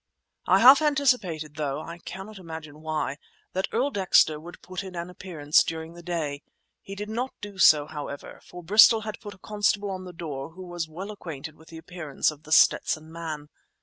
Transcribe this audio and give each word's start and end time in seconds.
I 0.47 0.57
half 0.61 0.81
anticipated, 0.81 1.57
though 1.57 1.79
I 1.79 1.99
cannot 1.99 2.39
imagine 2.39 2.81
why, 2.81 3.17
that 3.53 3.67
Earl 3.71 3.91
Dexter 3.91 4.39
would 4.39 4.59
put 4.63 4.83
in 4.83 4.95
an 4.95 5.11
appearance, 5.11 5.63
during 5.63 5.93
the 5.93 6.01
day. 6.01 6.41
He 6.81 6.95
did 6.95 7.07
not 7.07 7.35
do 7.39 7.59
so, 7.59 7.85
however, 7.85 8.41
for 8.43 8.63
Bristol 8.63 9.01
had 9.01 9.19
put 9.21 9.35
a 9.35 9.37
constable 9.37 9.91
on 9.91 10.05
the 10.05 10.11
door 10.11 10.53
who 10.53 10.65
was 10.65 10.89
well 10.89 11.11
acquainted 11.11 11.55
with 11.55 11.67
the 11.67 11.77
appearance 11.77 12.31
of 12.31 12.41
The 12.41 12.51
Stetson 12.51 13.11
Man. 13.11 13.49